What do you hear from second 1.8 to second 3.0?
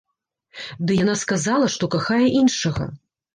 кахае іншага.